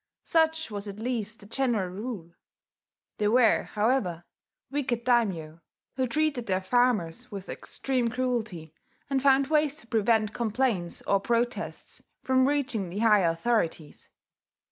[0.23, 2.33] Such was at least the general rule.
[3.19, 4.23] There were, however,
[4.71, 5.61] wicked daimyo,
[5.95, 8.73] who treated their farmers with extreme cruelty,
[9.11, 14.09] and found ways to prevent complaints or protests from reaching the higher authorities.